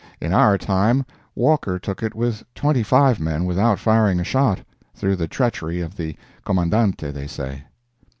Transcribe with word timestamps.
In 0.19 0.33
our 0.33 0.57
time, 0.57 1.05
Walker 1.35 1.77
took 1.77 2.01
it 2.01 2.15
with 2.15 2.43
25 2.55 3.19
men, 3.19 3.45
without 3.45 3.77
firing 3.77 4.19
a 4.19 4.23
shot—through 4.23 5.15
the 5.15 5.27
treachery 5.27 5.79
of 5.79 5.95
the 5.95 6.15
Commandante, 6.43 7.11
they 7.11 7.27
say. 7.27 7.65